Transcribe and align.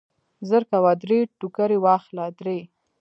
زرکوه 0.49 0.91
درې 1.03 1.19
ټوکرۍ 1.39 1.77
واخله 1.81 2.25
درې. 2.39 2.59